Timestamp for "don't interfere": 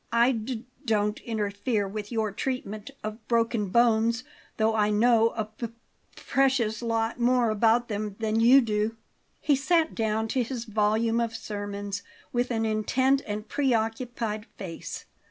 0.83-1.87